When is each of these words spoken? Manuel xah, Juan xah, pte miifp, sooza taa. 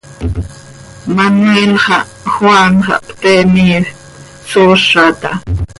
Manuel 1.17 1.73
xah, 1.85 2.05
Juan 2.33 2.73
xah, 2.87 3.01
pte 3.07 3.33
miifp, 3.53 3.87
sooza 4.49 5.05
taa. 5.21 5.37